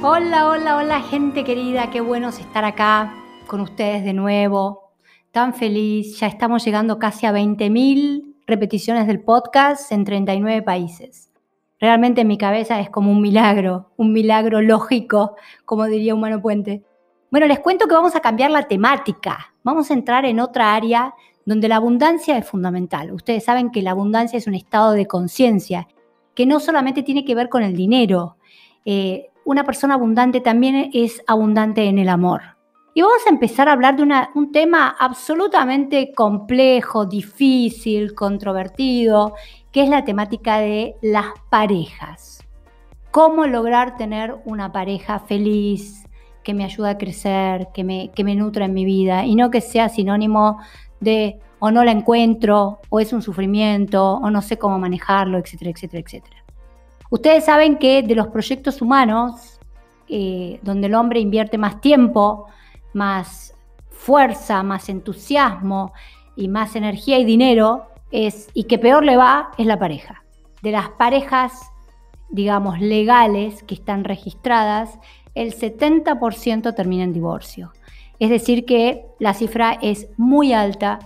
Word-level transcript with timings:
Hola, 0.00 0.46
hola, 0.46 0.76
hola 0.76 1.02
gente 1.02 1.42
querida, 1.42 1.90
qué 1.90 2.00
bueno 2.00 2.28
estar 2.28 2.64
acá 2.64 3.12
con 3.48 3.60
ustedes 3.60 4.04
de 4.04 4.12
nuevo. 4.12 4.92
Tan 5.32 5.54
feliz, 5.54 6.20
ya 6.20 6.28
estamos 6.28 6.64
llegando 6.64 7.00
casi 7.00 7.26
a 7.26 7.32
20.000 7.32 8.36
repeticiones 8.46 9.08
del 9.08 9.20
podcast 9.20 9.90
en 9.90 10.04
39 10.04 10.62
países. 10.62 11.32
Realmente 11.80 12.20
en 12.20 12.28
mi 12.28 12.38
cabeza 12.38 12.78
es 12.78 12.90
como 12.90 13.10
un 13.10 13.20
milagro, 13.20 13.90
un 13.96 14.12
milagro 14.12 14.60
lógico, 14.60 15.34
como 15.64 15.86
diría 15.86 16.14
Humano 16.14 16.40
Puente. 16.40 16.84
Bueno, 17.32 17.48
les 17.48 17.58
cuento 17.58 17.88
que 17.88 17.94
vamos 17.94 18.14
a 18.14 18.20
cambiar 18.20 18.52
la 18.52 18.68
temática. 18.68 19.52
Vamos 19.64 19.90
a 19.90 19.94
entrar 19.94 20.24
en 20.26 20.38
otra 20.38 20.76
área 20.76 21.12
donde 21.44 21.66
la 21.66 21.74
abundancia 21.74 22.38
es 22.38 22.46
fundamental. 22.46 23.12
Ustedes 23.12 23.42
saben 23.42 23.72
que 23.72 23.82
la 23.82 23.90
abundancia 23.90 24.36
es 24.36 24.46
un 24.46 24.54
estado 24.54 24.92
de 24.92 25.06
conciencia 25.06 25.88
que 26.36 26.46
no 26.46 26.60
solamente 26.60 27.02
tiene 27.02 27.24
que 27.24 27.34
ver 27.34 27.48
con 27.48 27.64
el 27.64 27.74
dinero. 27.74 28.36
Eh, 28.84 29.27
una 29.48 29.64
persona 29.64 29.94
abundante 29.94 30.42
también 30.42 30.90
es 30.92 31.22
abundante 31.26 31.84
en 31.84 31.98
el 31.98 32.10
amor. 32.10 32.42
Y 32.92 33.00
vamos 33.00 33.26
a 33.26 33.30
empezar 33.30 33.66
a 33.66 33.72
hablar 33.72 33.96
de 33.96 34.02
un 34.34 34.52
tema 34.52 34.94
absolutamente 35.00 36.12
complejo, 36.14 37.06
difícil, 37.06 38.14
controvertido, 38.14 39.32
que 39.72 39.84
es 39.84 39.88
la 39.88 40.04
temática 40.04 40.58
de 40.58 40.96
las 41.00 41.28
parejas. 41.48 42.46
Cómo 43.10 43.46
lograr 43.46 43.96
tener 43.96 44.36
una 44.44 44.70
pareja 44.70 45.18
feliz, 45.18 46.04
que 46.44 46.52
me 46.52 46.64
ayude 46.64 46.90
a 46.90 46.98
crecer, 46.98 47.68
que 47.72 47.84
me, 47.84 48.10
que 48.14 48.24
me 48.24 48.34
nutra 48.34 48.66
en 48.66 48.74
mi 48.74 48.84
vida, 48.84 49.24
y 49.24 49.34
no 49.34 49.50
que 49.50 49.62
sea 49.62 49.88
sinónimo 49.88 50.58
de 51.00 51.40
o 51.58 51.70
no 51.70 51.84
la 51.84 51.92
encuentro, 51.92 52.80
o 52.90 53.00
es 53.00 53.14
un 53.14 53.22
sufrimiento, 53.22 54.12
o 54.12 54.30
no 54.30 54.42
sé 54.42 54.58
cómo 54.58 54.78
manejarlo, 54.78 55.38
etcétera, 55.38 55.70
etcétera, 55.70 56.02
etcétera. 56.04 56.47
Ustedes 57.10 57.44
saben 57.44 57.78
que 57.78 58.02
de 58.02 58.14
los 58.14 58.28
proyectos 58.28 58.82
humanos, 58.82 59.58
eh, 60.08 60.60
donde 60.62 60.88
el 60.88 60.94
hombre 60.94 61.20
invierte 61.20 61.58
más 61.58 61.80
tiempo, 61.80 62.46
más 62.92 63.54
fuerza, 63.90 64.62
más 64.62 64.88
entusiasmo 64.88 65.92
y 66.36 66.48
más 66.48 66.76
energía 66.76 67.18
y 67.18 67.24
dinero, 67.24 67.86
es, 68.10 68.48
y 68.54 68.64
que 68.64 68.78
peor 68.78 69.04
le 69.04 69.16
va, 69.16 69.50
es 69.58 69.66
la 69.66 69.78
pareja. 69.78 70.22
De 70.62 70.70
las 70.70 70.90
parejas, 70.90 71.70
digamos, 72.28 72.80
legales 72.80 73.62
que 73.62 73.74
están 73.74 74.04
registradas, 74.04 74.98
el 75.34 75.54
70% 75.54 76.74
termina 76.74 77.04
en 77.04 77.12
divorcio. 77.12 77.72
Es 78.18 78.30
decir, 78.30 78.64
que 78.64 79.06
la 79.18 79.34
cifra 79.34 79.78
es 79.80 80.08
muy 80.16 80.52
alta 80.52 80.98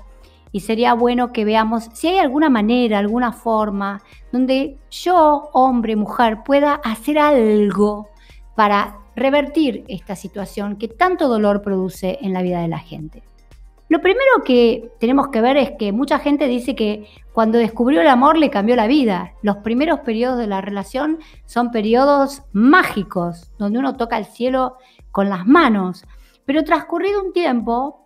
y 0.53 0.61
sería 0.61 0.95
bueno 0.95 1.33
que 1.33 1.45
veamos 1.45 1.89
si 1.95 2.09
hay 2.09 2.19
alguna 2.19 2.51
manera, 2.51 2.99
alguna 2.99 3.33
forma 3.33 4.03
donde 4.31 4.79
yo, 4.91 5.49
hombre, 5.53 5.97
mujer, 5.97 6.43
pueda 6.45 6.75
hacer 6.75 7.19
algo 7.19 8.09
para 8.55 8.99
revertir 9.17 9.85
esta 9.89 10.15
situación 10.15 10.77
que 10.77 10.89
tanto 10.89 11.29
dolor 11.29 11.63
produce 11.63 12.19
en 12.21 12.33
la 12.33 12.43
vida 12.43 12.61
de 12.61 12.69
la 12.69 12.79
gente. 12.79 13.23
Lo 13.89 14.01
primero 14.01 14.43
que 14.43 14.91
tenemos 15.01 15.29
que 15.29 15.43
ver 15.43 15.59
es 15.59 15.73
que 15.79 15.93
mucha 15.93 16.19
gente 16.19 16.47
dice 16.47 16.75
que 16.75 17.07
cuando 17.35 17.59
descubrió 17.59 18.01
el 18.01 18.09
amor 18.09 18.39
le 18.39 18.49
cambió 18.49 18.75
la 18.75 18.87
vida. 18.87 19.35
Los 19.43 19.59
primeros 19.59 20.01
periodos 20.01 20.39
de 20.39 20.47
la 20.47 20.63
relación 20.63 21.19
son 21.45 21.71
periodos 21.71 22.43
mágicos, 22.53 23.53
donde 23.59 23.79
uno 23.79 23.97
toca 23.99 24.17
el 24.17 24.25
cielo 24.25 24.79
con 25.11 25.29
las 25.29 25.47
manos. 25.47 26.07
Pero 26.47 26.65
transcurrido 26.65 27.23
un 27.23 27.35
tiempo, 27.35 28.02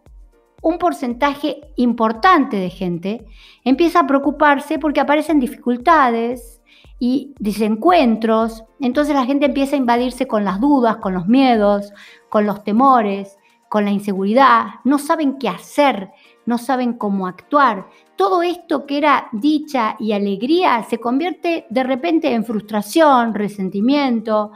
un 0.62 0.78
porcentaje 0.78 1.60
importante 1.76 2.56
de 2.56 2.70
gente 2.70 3.26
empieza 3.64 4.00
a 4.00 4.06
preocuparse 4.06 4.78
porque 4.78 5.00
aparecen 5.00 5.40
dificultades 5.40 6.60
y 6.98 7.34
desencuentros, 7.38 8.64
entonces 8.80 9.14
la 9.14 9.26
gente 9.26 9.46
empieza 9.46 9.76
a 9.76 9.78
invadirse 9.78 10.26
con 10.26 10.44
las 10.44 10.60
dudas, 10.60 10.96
con 10.96 11.12
los 11.14 11.26
miedos, 11.26 11.92
con 12.28 12.46
los 12.46 12.64
temores, 12.64 13.38
con 13.68 13.84
la 13.84 13.90
inseguridad, 13.90 14.66
no 14.84 14.98
saben 14.98 15.38
qué 15.38 15.48
hacer, 15.48 16.10
no 16.46 16.56
saben 16.56 16.94
cómo 16.94 17.26
actuar. 17.26 17.88
Todo 18.14 18.42
esto 18.42 18.86
que 18.86 18.98
era 18.98 19.28
dicha 19.32 19.96
y 19.98 20.12
alegría 20.12 20.82
se 20.84 20.98
convierte 20.98 21.66
de 21.68 21.82
repente 21.82 22.32
en 22.32 22.44
frustración, 22.44 23.34
resentimiento, 23.34 24.52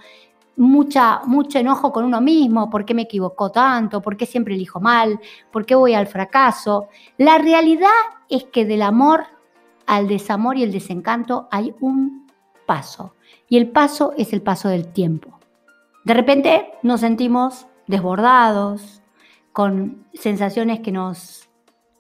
mucha, 0.57 1.23
mucho 1.25 1.59
enojo 1.59 1.93
con 1.93 2.05
uno 2.05 2.21
mismo, 2.21 2.71
por 2.71 2.85
qué 2.85 2.95
me 2.95 3.03
equivocó 3.03 3.51
tanto, 3.51 4.03
por 4.03 4.17
qué 4.17 4.27
siempre 4.27 4.55
elijo 4.55 4.81
mal, 4.81 5.21
por 5.51 5.65
qué 5.65 5.75
voy 5.75 5.95
al 5.95 6.07
fracaso. 6.07 6.89
La 7.17 7.39
realidad 7.39 7.89
es 8.29 8.45
que 8.45 8.65
del 8.65 8.83
amor 8.83 9.25
al 9.87 10.07
desamor 10.07 10.57
y 10.57 10.63
el 10.63 10.73
desencanto 10.73 11.49
hay 11.51 11.75
un 11.81 12.27
paso, 12.67 13.15
y 13.49 13.57
el 13.57 13.71
paso 13.71 14.13
es 14.17 14.33
el 14.33 14.43
paso 14.43 14.69
del 14.69 14.93
tiempo. 14.93 15.41
De 16.05 16.15
repente 16.15 16.73
nos 16.83 17.01
sentimos 17.01 17.67
desbordados, 17.87 19.01
con 19.53 20.07
sensaciones 20.15 20.81
que 20.81 20.93
nos 20.93 21.49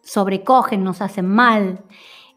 sobrecogen, 0.03 0.85
nos 0.85 1.01
hacen 1.03 1.27
mal. 1.27 1.85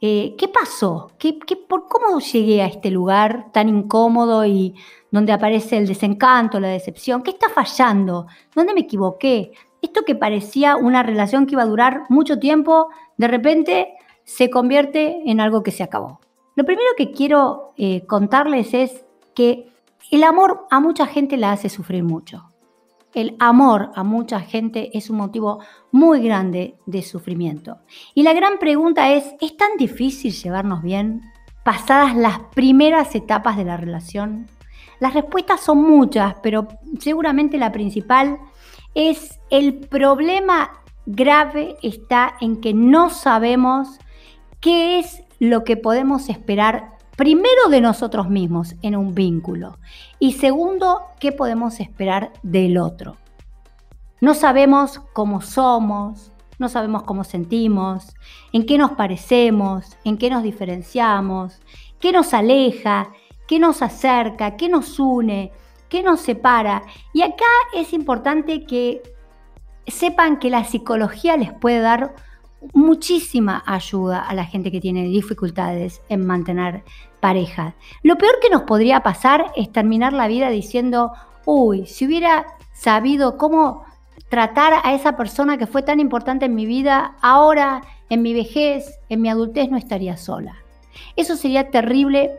Eh, 0.05 0.35
¿Qué 0.37 0.49
pasó? 0.49 1.11
¿Qué, 1.17 1.39
qué, 1.39 1.55
por, 1.55 1.87
¿Cómo 1.87 2.19
llegué 2.19 2.61
a 2.61 2.65
este 2.65 2.91
lugar 2.91 3.53
tan 3.53 3.69
incómodo 3.69 4.45
y 4.45 4.75
donde 5.11 5.31
aparece 5.31 5.77
el 5.77 5.87
desencanto, 5.87 6.59
la 6.59 6.67
decepción. 6.67 7.21
¿Qué 7.21 7.29
está 7.29 7.47
fallando? 7.47 8.27
¿Dónde 8.53 8.73
me 8.73 8.81
equivoqué? 8.81 9.53
Esto 9.81 10.03
que 10.03 10.15
parecía 10.15 10.75
una 10.75 11.03
relación 11.03 11.45
que 11.45 11.53
iba 11.53 11.61
a 11.61 11.67
durar 11.67 12.01
mucho 12.09 12.37
tiempo, 12.37 12.89
de 13.15 13.29
repente 13.29 13.93
se 14.25 14.49
convierte 14.49 15.21
en 15.25 15.39
algo 15.39 15.63
que 15.63 15.71
se 15.71 15.83
acabó. 15.83 16.19
Lo 16.55 16.65
primero 16.65 16.89
que 16.97 17.11
quiero 17.11 17.73
eh, 17.77 18.05
contarles 18.05 18.73
es 18.73 19.05
que 19.33 19.69
el 20.11 20.23
amor 20.23 20.65
a 20.69 20.81
mucha 20.81 21.05
gente 21.05 21.37
la 21.37 21.53
hace 21.53 21.69
sufrir 21.69 22.03
mucho. 22.03 22.49
El 23.13 23.35
amor 23.39 23.91
a 23.95 24.03
mucha 24.03 24.39
gente 24.39 24.97
es 24.97 25.09
un 25.09 25.17
motivo 25.17 25.59
muy 25.91 26.21
grande 26.21 26.75
de 26.85 27.03
sufrimiento. 27.03 27.77
Y 28.15 28.23
la 28.23 28.33
gran 28.33 28.57
pregunta 28.57 29.11
es, 29.11 29.35
¿es 29.39 29.55
tan 29.55 29.77
difícil 29.77 30.33
llevarnos 30.33 30.81
bien 30.81 31.21
pasadas 31.63 32.15
las 32.15 32.39
primeras 32.55 33.13
etapas 33.13 33.55
de 33.57 33.65
la 33.65 33.77
relación? 33.77 34.47
Las 34.99 35.13
respuestas 35.13 35.61
son 35.61 35.83
muchas, 35.83 36.35
pero 36.41 36.67
seguramente 36.99 37.57
la 37.57 37.71
principal 37.71 38.39
es 38.95 39.39
el 39.49 39.75
problema 39.75 40.83
grave 41.05 41.75
está 41.81 42.35
en 42.41 42.61
que 42.61 42.73
no 42.73 43.09
sabemos 43.09 43.99
qué 44.59 44.99
es 44.99 45.23
lo 45.39 45.63
que 45.63 45.77
podemos 45.77 46.29
esperar 46.29 46.97
primero 47.15 47.69
de 47.69 47.81
nosotros 47.81 48.29
mismos 48.29 48.75
en 48.81 48.95
un 48.95 49.13
vínculo 49.13 49.77
y 50.19 50.33
segundo, 50.33 51.01
qué 51.19 51.31
podemos 51.31 51.79
esperar 51.79 52.31
del 52.41 52.77
otro. 52.77 53.17
No 54.21 54.33
sabemos 54.33 55.01
cómo 55.13 55.41
somos, 55.41 56.31
no 56.57 56.69
sabemos 56.69 57.03
cómo 57.03 57.23
sentimos, 57.23 58.15
en 58.51 58.65
qué 58.65 58.77
nos 58.77 58.91
parecemos, 58.91 59.97
en 60.03 60.17
qué 60.17 60.29
nos 60.29 60.43
diferenciamos, 60.43 61.61
qué 61.99 62.11
nos 62.11 62.33
aleja, 62.33 63.09
qué 63.47 63.59
nos 63.59 63.81
acerca, 63.81 64.55
qué 64.55 64.69
nos 64.69 64.99
une, 64.99 65.51
qué 65.89 66.03
nos 66.03 66.21
separa. 66.21 66.83
Y 67.13 67.21
acá 67.21 67.45
es 67.75 67.93
importante 67.93 68.65
que 68.65 69.01
sepan 69.87 70.39
que 70.39 70.49
la 70.49 70.63
psicología 70.63 71.37
les 71.37 71.51
puede 71.53 71.79
dar 71.79 72.15
muchísima 72.73 73.63
ayuda 73.65 74.21
a 74.21 74.33
la 74.33 74.45
gente 74.45 74.71
que 74.71 74.79
tiene 74.79 75.03
dificultades 75.03 76.01
en 76.09 76.25
mantener 76.25 76.83
pareja. 77.19 77.75
Lo 78.01 78.17
peor 78.17 78.35
que 78.41 78.49
nos 78.49 78.63
podría 78.63 79.01
pasar 79.01 79.51
es 79.55 79.71
terminar 79.71 80.13
la 80.13 80.27
vida 80.27 80.49
diciendo, 80.49 81.13
uy, 81.45 81.85
si 81.85 82.05
hubiera 82.05 82.45
sabido 82.73 83.37
cómo 83.37 83.83
tratar 84.29 84.73
a 84.83 84.93
esa 84.93 85.15
persona 85.15 85.57
que 85.57 85.67
fue 85.67 85.83
tan 85.83 85.99
importante 85.99 86.45
en 86.45 86.55
mi 86.55 86.65
vida, 86.65 87.15
ahora 87.21 87.81
en 88.09 88.21
mi 88.21 88.33
vejez, 88.33 88.99
en 89.09 89.21
mi 89.21 89.29
adultez 89.29 89.69
no 89.69 89.77
estaría 89.77 90.17
sola. 90.17 90.55
Eso 91.15 91.35
sería 91.35 91.69
terrible 91.69 92.31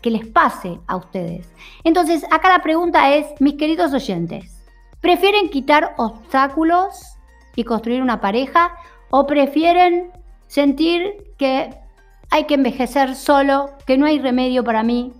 que 0.00 0.10
les 0.10 0.26
pase 0.26 0.80
a 0.86 0.96
ustedes. 0.96 1.52
Entonces, 1.84 2.24
acá 2.30 2.48
la 2.48 2.62
pregunta 2.62 3.14
es, 3.14 3.26
mis 3.40 3.54
queridos 3.54 3.92
oyentes, 3.92 4.64
¿prefieren 5.00 5.48
quitar 5.48 5.94
obstáculos 5.96 7.16
y 7.54 7.64
construir 7.64 8.02
una 8.02 8.20
pareja 8.20 8.74
o 9.14 9.26
prefieren 9.26 10.10
sentir 10.46 11.34
que 11.36 11.68
hay 12.30 12.44
que 12.44 12.54
envejecer 12.54 13.14
solo, 13.14 13.68
que 13.86 13.98
no 13.98 14.06
hay 14.06 14.18
remedio 14.18 14.64
para 14.64 14.82
mí, 14.82 15.12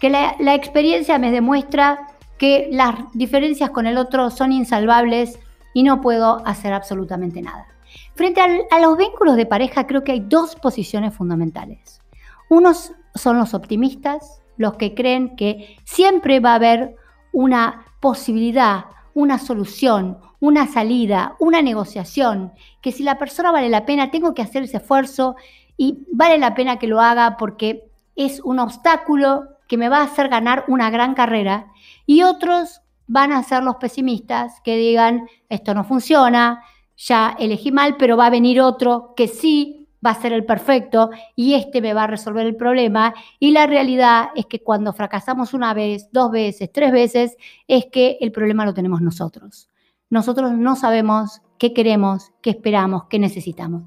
que 0.00 0.08
la, 0.08 0.54
experiencia 0.54 1.18
me 1.18 1.30
demuestra 1.30 2.08
que 2.38 2.70
las 2.72 2.94
diferencias 3.12 3.68
con 3.70 3.86
el 3.86 3.98
otro 3.98 4.30
son 4.30 4.52
insalvables 4.52 5.38
y 5.74 5.82
no 5.82 6.00
puedo 6.00 6.40
hacer 6.46 6.72
absolutamente 6.72 7.42
nada? 7.42 7.66
Frente 8.14 8.40
a 8.40 8.80
los 8.80 8.96
vínculos 8.96 9.36
de 9.36 9.44
pareja 9.44 9.86
creo 9.86 10.02
que 10.02 10.12
hay 10.12 10.20
dos 10.20 10.56
posiciones 10.56 11.12
fundamentales. 11.14 12.00
Unos 12.48 12.92
son 13.14 13.36
los 13.36 13.52
optimistas, 13.52 14.40
los 14.56 14.76
que 14.76 14.94
creen 14.94 15.36
que 15.36 15.76
siempre 15.84 16.40
va 16.40 16.52
a 16.52 16.56
haber 16.56 16.96
una 17.32 17.84
posibilidad, 18.00 18.86
una 19.12 19.38
solución, 19.38 20.20
una 20.40 20.66
salida, 20.66 21.36
una 21.38 21.62
negociación, 21.62 22.52
que 22.80 22.92
si 22.92 23.02
la 23.02 23.18
persona 23.18 23.52
vale 23.52 23.68
la 23.68 23.86
pena, 23.86 24.10
tengo 24.10 24.34
que 24.34 24.42
hacer 24.42 24.64
ese 24.64 24.78
esfuerzo 24.78 25.36
y 25.76 25.98
vale 26.12 26.38
la 26.38 26.54
pena 26.54 26.78
que 26.78 26.86
lo 26.86 27.00
haga 27.00 27.36
porque 27.36 27.90
es 28.14 28.40
un 28.40 28.58
obstáculo 28.58 29.44
que 29.68 29.76
me 29.76 29.88
va 29.88 29.98
a 29.98 30.04
hacer 30.04 30.28
ganar 30.28 30.64
una 30.68 30.90
gran 30.90 31.14
carrera. 31.14 31.72
Y 32.06 32.22
otros 32.22 32.80
van 33.06 33.32
a 33.32 33.42
ser 33.42 33.62
los 33.62 33.76
pesimistas 33.76 34.60
que 34.62 34.76
digan, 34.76 35.28
esto 35.48 35.74
no 35.74 35.84
funciona, 35.84 36.62
ya 36.96 37.36
elegí 37.38 37.72
mal, 37.72 37.96
pero 37.96 38.16
va 38.16 38.26
a 38.26 38.30
venir 38.30 38.60
otro 38.60 39.14
que 39.16 39.28
sí 39.28 39.88
va 40.04 40.10
a 40.10 40.20
ser 40.20 40.32
el 40.32 40.44
perfecto 40.44 41.10
y 41.34 41.54
este 41.54 41.80
me 41.80 41.94
va 41.94 42.04
a 42.04 42.06
resolver 42.06 42.46
el 42.46 42.56
problema. 42.56 43.14
Y 43.38 43.50
la 43.50 43.66
realidad 43.66 44.28
es 44.34 44.46
que 44.46 44.62
cuando 44.62 44.92
fracasamos 44.92 45.52
una 45.52 45.74
vez, 45.74 46.08
dos 46.12 46.30
veces, 46.30 46.70
tres 46.72 46.92
veces, 46.92 47.36
es 47.66 47.86
que 47.86 48.18
el 48.20 48.32
problema 48.32 48.64
lo 48.64 48.74
tenemos 48.74 49.00
nosotros. 49.00 49.68
Nosotros 50.10 50.52
no 50.52 50.76
sabemos 50.76 51.42
qué 51.58 51.72
queremos, 51.72 52.32
qué 52.42 52.50
esperamos, 52.50 53.04
qué 53.04 53.18
necesitamos. 53.18 53.82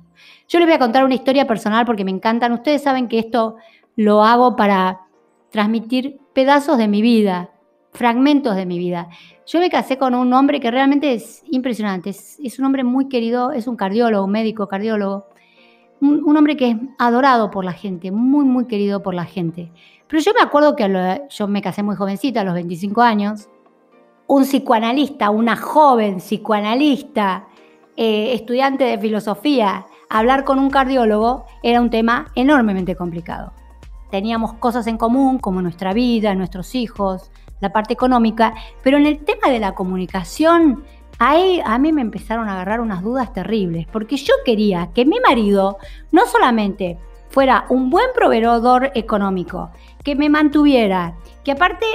Yo 0.48 0.60
les 0.60 0.68
voy 0.68 0.76
a 0.76 0.80
contar 0.80 1.06
una 1.06 1.16
historia 1.16 1.48
personal 1.48 1.86
porque 1.86 2.04
me 2.04 2.12
encantan. 2.12 2.52
Ustedes 2.52 2.84
saben 2.84 3.08
que 3.08 3.20
esto 3.20 3.56
lo 3.96 4.24
hago 4.24 4.56
para 4.56 5.02
transmitir 5.52 6.20
pedazos 6.34 6.78
de 6.78 6.88
mi 6.88 7.02
vida, 7.02 7.52
fragmentos 7.92 8.56
de 8.56 8.66
mi 8.66 8.78
vida. 8.78 9.10
Yo 9.46 9.60
me 9.60 9.70
casé 9.70 9.98
con 9.98 10.14
un 10.14 10.32
hombre 10.34 10.60
que 10.60 10.72
realmente 10.72 11.14
es 11.14 11.44
impresionante. 11.50 12.10
Es, 12.10 12.60
un 12.60 12.66
hombre 12.66 12.84
muy 12.84 13.08
querido, 13.08 13.52
es 13.52 13.68
un 13.68 13.76
cardiólogo, 13.76 14.26
un 14.26 14.32
médico 14.32 14.68
cardiólogo. 14.68 15.26
Un, 16.02 16.38
hombre 16.38 16.56
que 16.56 16.70
es 16.70 16.78
adorado 16.98 17.52
por 17.52 17.66
la 17.66 17.74
gente, 17.74 18.10
muy, 18.10 18.46
muy 18.46 18.68
querido 18.68 19.04
por 19.04 19.14
la 19.14 19.26
gente. 19.26 19.72
Pero 20.08 20.22
yo 20.24 20.32
me 20.34 20.42
acuerdo 20.42 20.76
que 20.76 21.28
yo 21.30 21.48
me 21.48 21.62
casé 21.62 21.84
muy 21.84 21.96
jovencita, 21.96 22.42
a 22.42 22.44
los 22.46 22.54
25 22.54 23.02
años. 23.02 23.50
Un 24.32 24.44
psicoanalista, 24.44 25.32
una 25.32 25.56
joven 25.56 26.18
psicoanalista, 26.18 27.48
eh, 27.98 28.34
estudiante 28.34 28.84
de 28.84 29.00
filosofía, 29.00 29.88
hablar 30.08 30.44
con 30.44 30.60
un 30.60 30.70
cardiólogo 30.70 31.48
era 31.64 31.82
un 31.82 31.90
tema 31.90 32.28
enormemente 32.36 32.96
complicado. 32.96 33.54
Teníamos 34.12 34.54
cosas 34.54 34.86
en 34.86 35.00
común 35.00 35.40
como 35.40 35.64
nuestra 35.64 35.94
vida, 35.94 36.36
nuestros 36.36 36.76
hijos, 36.76 37.32
la 37.60 37.74
parte 37.74 37.94
económica, 37.94 38.54
pero 38.84 38.98
en 38.98 39.08
el 39.08 39.18
tema 39.26 39.50
de 39.50 39.58
la 39.58 39.74
comunicación, 39.74 40.84
ahí 41.18 41.60
a 41.66 41.80
mí 41.80 41.92
me 41.92 42.02
empezaron 42.02 42.50
a 42.50 42.54
agarrar 42.54 42.82
unas 42.82 43.02
dudas 43.02 43.34
terribles, 43.34 43.88
porque 43.92 44.16
yo 44.16 44.36
quería 44.46 44.92
que 44.94 45.06
mi 45.06 45.20
marido 45.28 45.80
no 46.12 46.28
solamente 46.28 47.00
fuera 47.30 47.66
un 47.70 47.90
buen 47.90 48.08
proveedor 48.14 48.92
económico, 48.96 49.70
que 50.04 50.16
me 50.16 50.30
mantuviera, 50.30 51.16
que 51.44 51.52
aparte 51.52 51.86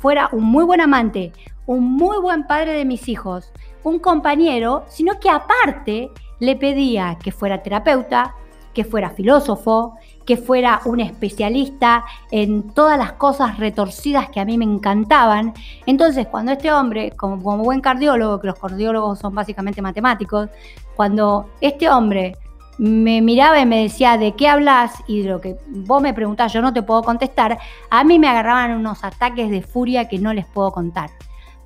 fuera 0.00 0.28
un 0.32 0.44
muy 0.44 0.64
buen 0.64 0.80
amante, 0.80 1.32
un 1.66 1.92
muy 1.96 2.18
buen 2.18 2.46
padre 2.46 2.72
de 2.72 2.84
mis 2.84 3.08
hijos, 3.08 3.52
un 3.82 3.98
compañero, 3.98 4.84
sino 4.88 5.18
que 5.20 5.30
aparte 5.30 6.10
le 6.40 6.56
pedía 6.56 7.18
que 7.22 7.32
fuera 7.32 7.62
terapeuta, 7.62 8.34
que 8.74 8.84
fuera 8.84 9.10
filósofo, 9.10 9.96
que 10.24 10.36
fuera 10.36 10.80
un 10.84 11.00
especialista 11.00 12.04
en 12.30 12.70
todas 12.74 12.98
las 12.98 13.12
cosas 13.12 13.58
retorcidas 13.58 14.28
que 14.30 14.40
a 14.40 14.44
mí 14.44 14.56
me 14.58 14.64
encantaban. 14.64 15.54
Entonces, 15.86 16.26
cuando 16.26 16.52
este 16.52 16.70
hombre, 16.70 17.10
como, 17.12 17.38
buen 17.58 17.80
cardiólogo, 17.80 18.40
que 18.40 18.46
los 18.46 18.58
cardiólogos 18.58 19.18
son 19.18 19.34
básicamente 19.34 19.82
matemáticos, 19.82 20.48
cuando 20.94 21.48
este 21.60 21.88
hombre 21.88 22.36
me 22.78 23.20
miraba 23.20 23.60
y 23.60 23.66
me 23.66 23.82
decía, 23.82 24.16
¿de 24.16 24.34
qué 24.34 24.48
hablas? 24.48 24.92
Y 25.08 25.22
de 25.22 25.30
lo 25.30 25.40
que 25.40 25.56
vos 25.66 26.00
me 26.00 26.14
preguntás, 26.14 26.52
yo 26.52 26.62
no 26.62 26.72
te 26.72 26.82
puedo 26.82 27.02
contestar, 27.02 27.58
a 27.90 28.04
mí 28.04 28.18
me 28.18 28.28
agarraban 28.28 28.72
unos 28.72 29.04
ataques 29.04 29.50
de 29.50 29.62
furia 29.62 30.08
que 30.08 30.18
no 30.18 30.32
les 30.32 30.46
puedo 30.46 30.70
contar. 30.70 31.10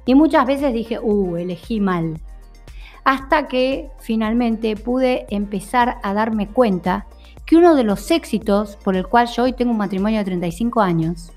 Y 0.07 0.15
muchas 0.15 0.47
veces 0.47 0.73
dije, 0.73 0.99
uh, 0.99 1.37
elegí 1.37 1.81
mal. 1.81 2.19
Hasta 3.05 3.47
que 3.47 3.91
finalmente 3.99 4.75
pude 4.77 5.27
empezar 5.31 5.99
a 6.03 6.15
darme 6.15 6.49
cuenta 6.49 7.07
que 7.45 7.57
uno 7.57 7.75
de 7.75 7.85
los 7.85 8.11
éxitos 8.11 8.77
por 8.77 8.97
el 8.97 9.07
cual 9.07 9.29
yo 9.29 9.45
hoy 9.45 9.53
tengo 9.53 9.73
un 9.73 9.79
matrimonio 9.79 10.19
de 10.19 10.25
35 10.25 10.81
años 10.81 11.33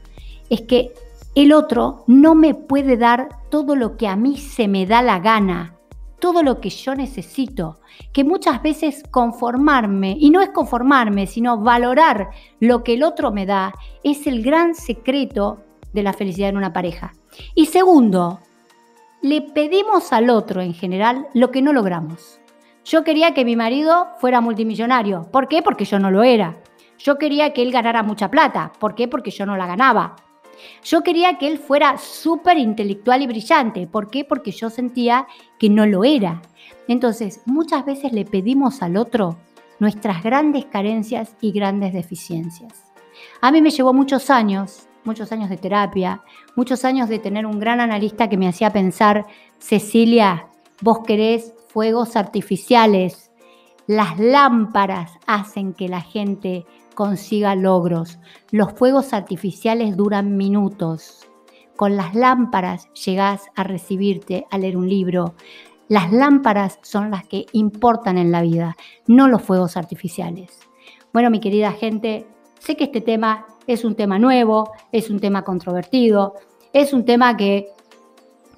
es 0.50 0.62
que 0.62 0.94
el 1.34 1.52
otro 1.52 2.04
no 2.08 2.36
me 2.36 2.54
puede 2.54 2.98
dar 2.98 3.30
todo 3.50 3.76
lo 3.76 3.98
que 3.98 4.08
a 4.08 4.16
mí 4.16 4.38
se 4.38 4.68
me 4.68 4.86
da 4.86 5.02
la 5.02 5.20
gana, 5.20 5.75
todo 6.20 6.44
lo 6.44 6.60
que 6.60 6.70
yo 6.70 6.96
necesito, 6.96 7.80
que 8.14 8.24
muchas 8.24 8.62
veces 8.62 9.04
conformarme, 9.12 10.16
y 10.20 10.30
no 10.30 10.42
es 10.42 10.50
conformarme, 10.50 11.28
sino 11.28 11.60
valorar 11.60 12.30
lo 12.60 12.84
que 12.84 12.94
el 12.94 13.04
otro 13.04 13.32
me 13.32 13.46
da, 13.46 13.74
es 14.04 14.28
el 14.28 14.44
gran 14.44 14.76
secreto 14.76 15.64
de 15.94 16.04
la 16.04 16.14
felicidad 16.14 16.50
en 16.50 16.58
una 16.58 16.74
pareja. 16.74 17.14
Y 17.54 17.68
segundo, 17.68 18.40
le 19.22 19.42
pedimos 19.42 20.14
al 20.14 20.30
otro 20.30 20.62
en 20.62 20.74
general 20.74 21.28
lo 21.34 21.52
que 21.52 21.62
no 21.62 21.74
logramos. 21.74 22.40
Yo 22.84 23.04
quería 23.04 23.34
que 23.34 23.46
mi 23.46 23.56
marido 23.56 24.10
fuera 24.20 24.42
multimillonario. 24.42 25.30
¿Por 25.32 25.48
qué? 25.48 25.64
Porque 25.64 25.86
yo 25.86 25.98
no 25.98 26.12
lo 26.12 26.24
era. 26.24 26.62
Yo 27.00 27.18
quería 27.18 27.52
que 27.52 27.64
él 27.64 27.72
ganara 27.72 28.04
mucha 28.04 28.30
plata. 28.30 28.72
¿Por 28.80 28.94
qué? 28.94 29.08
Porque 29.08 29.32
yo 29.32 29.46
no 29.46 29.58
la 29.58 29.66
ganaba. 29.66 30.16
Yo 30.84 31.04
quería 31.04 31.38
que 31.38 31.48
él 31.48 31.58
fuera 31.58 31.98
súper 31.98 32.58
intelectual 32.58 33.22
y 33.22 33.28
brillante. 33.28 33.88
¿Por 33.88 34.10
qué? 34.10 34.24
Porque 34.24 34.52
yo 34.52 34.70
sentía 34.70 35.28
que 35.60 35.70
no 35.70 35.86
lo 35.86 36.04
era. 36.04 36.42
Entonces, 36.88 37.42
muchas 37.46 37.86
veces 37.86 38.14
le 38.14 38.26
pedimos 38.26 38.82
al 38.82 38.98
otro 38.98 39.38
nuestras 39.80 40.24
grandes 40.24 40.66
carencias 40.66 41.36
y 41.42 41.52
grandes 41.52 41.94
deficiencias. 41.94 42.86
A 43.42 43.52
mí 43.52 43.62
me 43.62 43.72
llevó 43.72 43.94
muchos 43.94 44.30
años, 44.30 44.88
muchos 45.04 45.32
años 45.32 45.50
de 45.50 45.58
terapia, 45.58 46.22
muchos 46.56 46.86
años 46.86 47.10
de 47.10 47.20
tener 47.20 47.46
un 47.46 47.60
gran 47.60 47.80
analista 47.80 48.30
que 48.30 48.38
me 48.38 48.48
hacía 48.48 48.72
pensar, 48.72 49.26
Cecilia, 49.60 50.48
vos 50.82 51.00
querés 51.06 51.54
fuegos 51.70 52.16
artificiales. 52.16 53.32
Las 53.88 54.18
lámparas 54.20 55.12
hacen 55.28 55.74
que 55.74 55.88
la 55.88 56.02
gente 56.02 56.66
consiga 56.96 57.56
logros. 57.56 58.18
Los 58.52 58.74
fuegos 58.74 59.14
artificiales 59.14 59.96
duran 59.96 60.38
minutos. 60.38 61.28
Con 61.76 61.96
las 61.96 62.16
lámparas 62.16 62.92
llegás 62.94 63.44
a 63.56 63.64
recibirte, 63.64 64.48
a 64.50 64.58
leer 64.58 64.78
un 64.78 64.90
libro. 64.90 65.36
Las 65.88 66.12
lámparas 66.12 66.80
son 66.82 67.12
las 67.12 67.28
que 67.28 67.46
importan 67.52 68.18
en 68.18 68.32
la 68.32 68.42
vida, 68.42 68.76
no 69.06 69.28
los 69.28 69.44
fuegos 69.44 69.78
artificiales. 69.78 70.58
Bueno, 71.14 71.30
mi 71.30 71.40
querida 71.40 71.72
gente, 71.72 72.26
sé 72.60 72.76
que 72.76 72.86
este 72.86 73.02
tema 73.02 73.46
es 73.68 73.86
un 73.86 73.94
tema 73.96 74.18
nuevo, 74.18 74.72
es 74.92 75.12
un 75.12 75.20
tema 75.20 75.44
controvertido, 75.44 76.34
es 76.74 76.92
un 76.92 77.06
tema 77.06 77.38
que 77.38 77.70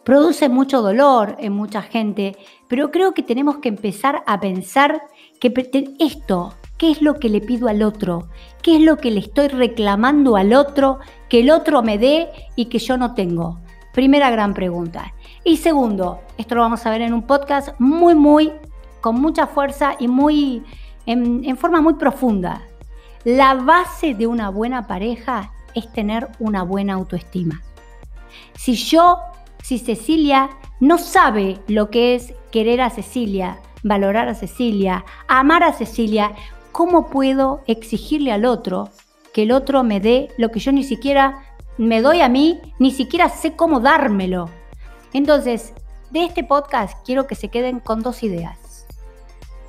produce 0.03 0.47
mucho 0.47 0.81
dolor 0.81 1.35
en 1.37 1.51
mucha 1.51 1.81
gente, 1.81 2.37
pero 2.69 2.91
creo 2.91 3.13
que 3.13 3.23
tenemos 3.23 3.57
que 3.57 3.67
empezar 3.67 4.23
a 4.25 4.39
pensar 4.39 5.01
que 5.41 5.51
esto, 5.99 6.53
¿qué 6.77 6.91
es 6.91 7.01
lo 7.01 7.15
que 7.19 7.29
le 7.29 7.41
pido 7.41 7.67
al 7.67 7.83
otro? 7.83 8.27
¿Qué 8.61 8.75
es 8.75 8.81
lo 8.81 8.97
que 8.97 9.11
le 9.11 9.19
estoy 9.19 9.47
reclamando 9.47 10.35
al 10.35 10.53
otro 10.53 10.99
que 11.29 11.41
el 11.41 11.51
otro 11.51 11.81
me 11.83 11.97
dé 11.97 12.29
y 12.55 12.65
que 12.65 12.79
yo 12.79 12.97
no 12.97 13.13
tengo? 13.13 13.59
Primera 13.93 14.29
gran 14.29 14.53
pregunta. 14.53 15.13
Y 15.43 15.57
segundo, 15.57 16.19
esto 16.37 16.55
lo 16.55 16.61
vamos 16.61 16.85
a 16.85 16.89
ver 16.89 17.01
en 17.01 17.13
un 17.13 17.23
podcast 17.23 17.69
muy, 17.79 18.15
muy, 18.15 18.51
con 19.01 19.19
mucha 19.19 19.47
fuerza 19.47 19.95
y 19.99 20.07
muy, 20.07 20.63
en, 21.05 21.43
en 21.45 21.57
forma 21.57 21.81
muy 21.81 21.95
profunda. 21.95 22.61
La 23.23 23.55
base 23.55 24.13
de 24.13 24.27
una 24.27 24.49
buena 24.49 24.87
pareja 24.87 25.51
es 25.73 25.91
tener 25.91 26.27
una 26.39 26.63
buena 26.63 26.93
autoestima. 26.93 27.61
Si 28.53 28.75
yo 28.75 29.17
si 29.67 29.79
Cecilia 29.79 30.49
no 30.79 30.97
sabe 30.97 31.59
lo 31.67 31.89
que 31.89 32.15
es 32.15 32.33
querer 32.51 32.79
a 32.79 32.89
Cecilia, 32.89 33.59
valorar 33.83 34.29
a 34.29 34.33
Cecilia, 34.33 35.03
amar 35.27 35.61
a 35.61 35.73
Cecilia, 35.73 36.31
¿cómo 36.77 37.07
puedo 37.07 37.61
exigirle 37.65 38.31
al 38.31 38.45
otro 38.45 38.89
que 39.33 39.41
el 39.41 39.51
otro 39.51 39.81
me 39.81 39.99
dé 39.99 40.27
lo 40.37 40.51
que 40.51 40.59
yo 40.59 40.71
ni 40.71 40.83
siquiera 40.83 41.39
me 41.79 42.03
doy 42.03 42.21
a 42.21 42.29
mí, 42.29 42.59
ni 42.77 42.91
siquiera 42.91 43.29
sé 43.29 43.55
cómo 43.55 43.79
dármelo? 43.79 44.47
Entonces, 45.11 45.73
de 46.11 46.23
este 46.23 46.43
podcast 46.43 47.03
quiero 47.03 47.25
que 47.25 47.33
se 47.33 47.47
queden 47.47 47.79
con 47.79 48.03
dos 48.03 48.21
ideas. 48.21 48.85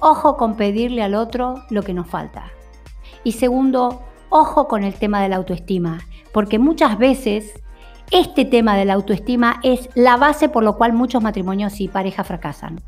Ojo 0.01 0.37
con 0.37 0.59
pedirle 0.59 1.03
al 1.03 1.15
otro 1.15 1.55
lo 1.71 1.83
que 1.83 1.95
nos 1.95 2.09
falta. 2.09 2.53
Y 3.25 3.33
segundo, 3.33 4.03
ojo 4.29 4.69
con 4.69 4.85
el 4.85 4.93
tema 4.93 5.23
de 5.23 5.31
la 5.31 5.37
autoestima, 5.37 6.01
porque 6.35 6.59
muchas 6.59 6.99
veces 6.99 7.55
este 8.11 8.45
tema 8.45 8.77
de 8.77 8.85
la 8.85 8.93
autoestima 8.93 9.61
es 9.63 9.89
la 9.95 10.19
base 10.19 10.51
por 10.51 10.63
lo 10.63 10.77
cual 10.77 10.93
muchos 10.93 11.23
matrimonios 11.23 11.81
y 11.81 11.89
parejas 11.89 12.27
fracasan. 12.27 12.83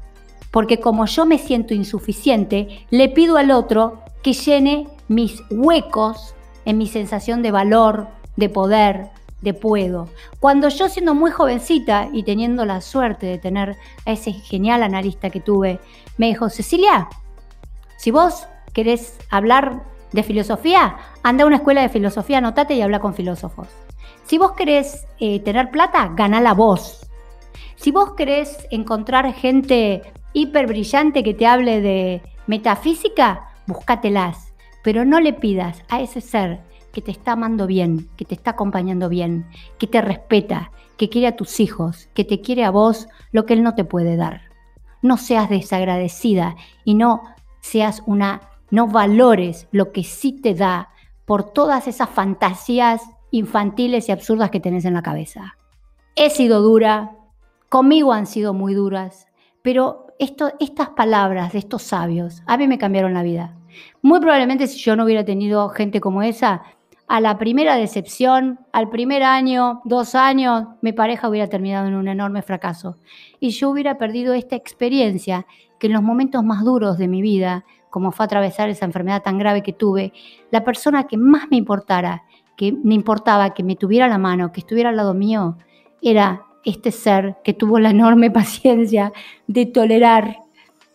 Porque 0.50 0.78
como 0.78 1.06
yo 1.06 1.24
me 1.24 1.38
siento 1.38 1.72
insuficiente, 1.72 2.84
le 2.90 3.08
pido 3.08 3.38
al 3.38 3.50
otro 3.50 4.02
que 4.22 4.32
llene 4.32 4.88
mis 5.08 5.42
huecos 5.50 6.34
en 6.64 6.78
mi 6.78 6.86
sensación 6.86 7.42
de 7.42 7.50
valor, 7.50 8.08
de 8.36 8.48
poder, 8.48 9.10
de 9.40 9.54
puedo. 9.54 10.08
Cuando 10.38 10.68
yo 10.68 10.88
siendo 10.88 11.14
muy 11.14 11.30
jovencita 11.30 12.08
y 12.12 12.22
teniendo 12.22 12.64
la 12.64 12.80
suerte 12.80 13.26
de 13.26 13.38
tener 13.38 13.76
a 14.06 14.12
ese 14.12 14.32
genial 14.32 14.82
analista 14.82 15.30
que 15.30 15.40
tuve, 15.40 15.80
me 16.18 16.26
dijo, 16.26 16.50
Cecilia, 16.50 17.08
si 17.96 18.10
vos 18.10 18.46
querés 18.72 19.18
hablar 19.30 19.84
de 20.12 20.22
filosofía, 20.22 20.96
anda 21.22 21.44
a 21.44 21.46
una 21.46 21.56
escuela 21.56 21.82
de 21.82 21.88
filosofía, 21.88 22.38
anotate 22.38 22.74
y 22.74 22.82
habla 22.82 23.00
con 23.00 23.14
filósofos. 23.14 23.68
Si 24.24 24.38
vos 24.38 24.52
querés 24.52 25.06
eh, 25.18 25.40
tener 25.40 25.70
plata, 25.70 26.12
gana 26.14 26.40
la 26.40 26.54
voz. 26.54 27.08
Si 27.76 27.90
vos 27.90 28.12
querés 28.12 28.66
encontrar 28.70 29.32
gente 29.32 30.02
hiper 30.32 30.66
brillante 30.66 31.24
que 31.24 31.34
te 31.34 31.46
hable 31.46 31.80
de 31.80 32.22
metafísica, 32.46 33.49
búscatelas. 33.66 34.52
Pero 34.82 35.04
no 35.04 35.20
le 35.20 35.32
pidas 35.32 35.82
a 35.88 36.00
ese 36.00 36.20
ser 36.20 36.60
que 36.92 37.02
te 37.02 37.10
está 37.10 37.32
amando 37.32 37.66
bien, 37.66 38.08
que 38.16 38.24
te 38.24 38.34
está 38.34 38.52
acompañando 38.52 39.08
bien, 39.08 39.46
que 39.78 39.86
te 39.86 40.00
respeta, 40.00 40.72
que 40.96 41.08
quiere 41.08 41.28
a 41.28 41.36
tus 41.36 41.60
hijos, 41.60 42.08
que 42.14 42.24
te 42.24 42.40
quiere 42.40 42.64
a 42.64 42.70
vos 42.70 43.08
lo 43.32 43.46
que 43.46 43.54
Él 43.54 43.62
no 43.62 43.74
te 43.74 43.84
puede 43.84 44.16
dar. 44.16 44.42
No 45.02 45.16
seas 45.16 45.48
desagradecida 45.48 46.56
y 46.84 46.94
no 46.94 47.22
seas 47.60 48.02
una, 48.06 48.40
no 48.70 48.86
valores 48.86 49.68
lo 49.70 49.92
que 49.92 50.04
sí 50.04 50.32
te 50.32 50.54
da 50.54 50.90
por 51.24 51.44
todas 51.52 51.86
esas 51.86 52.10
fantasías 52.10 53.02
infantiles 53.30 54.08
y 54.08 54.12
absurdas 54.12 54.50
que 54.50 54.60
tenés 54.60 54.84
en 54.84 54.94
la 54.94 55.02
cabeza. 55.02 55.56
He 56.16 56.30
sido 56.30 56.60
dura, 56.60 57.16
conmigo 57.68 58.12
han 58.12 58.26
sido 58.26 58.52
muy 58.52 58.74
duras, 58.74 59.28
pero 59.62 60.06
esto, 60.20 60.52
estas 60.60 60.90
palabras 60.90 61.52
de 61.52 61.58
estos 61.58 61.82
sabios 61.82 62.42
a 62.46 62.56
mí 62.56 62.68
me 62.68 62.78
cambiaron 62.78 63.14
la 63.14 63.22
vida. 63.22 63.56
Muy 64.02 64.20
probablemente 64.20 64.66
si 64.66 64.78
yo 64.78 64.94
no 64.94 65.04
hubiera 65.04 65.24
tenido 65.24 65.68
gente 65.70 66.00
como 66.00 66.22
esa, 66.22 66.62
a 67.08 67.20
la 67.20 67.38
primera 67.38 67.74
decepción, 67.74 68.60
al 68.72 68.90
primer 68.90 69.22
año, 69.22 69.80
dos 69.84 70.14
años, 70.14 70.68
mi 70.82 70.92
pareja 70.92 71.28
hubiera 71.28 71.48
terminado 71.48 71.88
en 71.88 71.94
un 71.94 72.06
enorme 72.06 72.42
fracaso. 72.42 72.96
Y 73.40 73.50
yo 73.50 73.70
hubiera 73.70 73.98
perdido 73.98 74.34
esta 74.34 74.54
experiencia 74.54 75.46
que 75.78 75.88
en 75.88 75.94
los 75.94 76.02
momentos 76.02 76.44
más 76.44 76.64
duros 76.64 76.98
de 76.98 77.08
mi 77.08 77.22
vida, 77.22 77.64
como 77.88 78.12
fue 78.12 78.26
atravesar 78.26 78.68
esa 78.68 78.84
enfermedad 78.84 79.22
tan 79.22 79.38
grave 79.38 79.62
que 79.62 79.72
tuve, 79.72 80.12
la 80.50 80.62
persona 80.62 81.04
que 81.04 81.16
más 81.16 81.48
me 81.50 81.56
importara, 81.56 82.24
que 82.56 82.72
me 82.72 82.94
importaba, 82.94 83.54
que 83.54 83.64
me 83.64 83.74
tuviera 83.74 84.06
la 84.06 84.18
mano, 84.18 84.52
que 84.52 84.60
estuviera 84.60 84.90
al 84.90 84.96
lado 84.96 85.14
mío, 85.14 85.56
era 86.02 86.44
este 86.64 86.90
ser 86.90 87.36
que 87.44 87.54
tuvo 87.54 87.78
la 87.78 87.90
enorme 87.90 88.30
paciencia 88.40 89.12
de 89.46 89.66
tolerar 89.66 90.38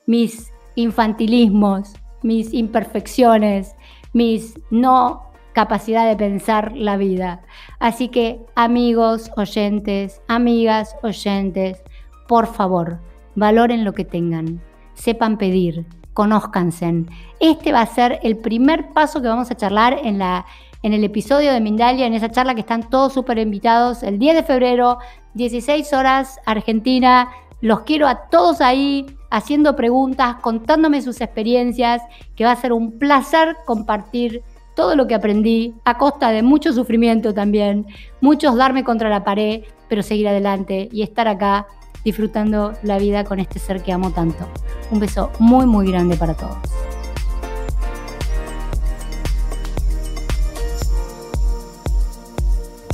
mis 0.05 0.51
infantilismos, 0.75 1.93
mis 2.21 2.53
imperfecciones, 2.53 3.75
mis 4.13 4.59
no 4.69 5.31
capacidad 5.53 6.07
de 6.07 6.17
pensar 6.17 6.73
la 6.75 6.97
vida. 6.97 7.41
Así 7.79 8.09
que 8.09 8.41
amigos, 8.55 9.31
oyentes, 9.37 10.21
amigas, 10.27 10.95
oyentes, 11.01 11.81
por 12.27 12.47
favor, 12.47 12.99
valoren 13.35 13.85
lo 13.85 13.93
que 13.93 14.03
tengan, 14.03 14.61
sepan 14.93 15.37
pedir, 15.37 15.85
conózcanse. 16.13 17.05
Este 17.39 17.71
va 17.71 17.81
a 17.81 17.85
ser 17.85 18.19
el 18.23 18.37
primer 18.37 18.89
paso 18.93 19.21
que 19.21 19.27
vamos 19.27 19.49
a 19.49 19.55
charlar 19.55 19.99
en, 20.03 20.19
la, 20.19 20.45
en 20.85 20.93
el 20.93 21.03
episodio 21.03 21.51
de 21.51 21.61
Mindalia, 21.61 22.05
en 22.05 22.13
esa 22.13 22.29
charla 22.29 22.53
que 22.53 22.61
están 22.61 22.91
todos 22.91 23.11
súper 23.11 23.39
invitados, 23.39 24.03
el 24.03 24.19
10 24.19 24.35
de 24.35 24.43
febrero, 24.43 24.99
16 25.33 25.91
horas, 25.93 26.39
Argentina. 26.45 27.29
Los 27.59 27.79
quiero 27.81 28.07
a 28.07 28.27
todos 28.29 28.61
ahí 28.61 29.07
haciendo 29.31 29.75
preguntas, 29.75 30.35
contándome 30.43 31.01
sus 31.01 31.21
experiencias, 31.21 32.03
que 32.35 32.45
va 32.45 32.51
a 32.51 32.55
ser 32.55 32.71
un 32.71 32.99
placer 32.99 33.57
compartir 33.65 34.43
todo 34.75 34.95
lo 34.95 35.07
que 35.07 35.15
aprendí 35.15 35.73
a 35.85 35.97
costa 35.97 36.29
de 36.29 36.43
mucho 36.43 36.71
sufrimiento 36.71 37.33
también, 37.33 37.87
muchos 38.21 38.55
darme 38.55 38.83
contra 38.83 39.09
la 39.09 39.23
pared, 39.23 39.63
pero 39.89 40.03
seguir 40.03 40.27
adelante 40.27 40.87
y 40.91 41.01
estar 41.01 41.27
acá 41.27 41.65
disfrutando 42.03 42.73
la 42.83 42.99
vida 42.99 43.23
con 43.23 43.39
este 43.39 43.57
ser 43.57 43.81
que 43.81 43.91
amo 43.91 44.11
tanto. 44.11 44.47
Un 44.91 44.99
beso 44.99 45.31
muy, 45.39 45.65
muy 45.65 45.89
grande 45.89 46.15
para 46.15 46.35
todos. 46.35 46.59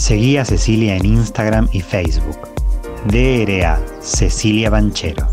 Seguí 0.01 0.37
a 0.37 0.45
Cecilia 0.45 0.95
en 0.95 1.05
Instagram 1.05 1.67
y 1.71 1.81
Facebook. 1.81 2.39
DRA 3.05 3.79
Cecilia 3.99 4.71
Banchero. 4.71 5.27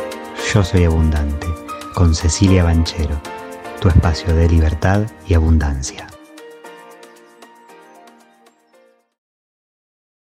Yo 0.52 0.64
Soy 0.64 0.82
Abundante 0.82 1.46
con 1.94 2.12
Cecilia 2.12 2.64
Banchero, 2.64 3.20
tu 3.80 3.88
espacio 3.88 4.34
de 4.34 4.48
libertad 4.48 5.02
y 5.26 5.34
abundancia. 5.34 6.07